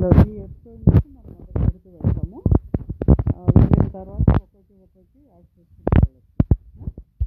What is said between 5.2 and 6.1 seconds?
add చేసుకుంటూ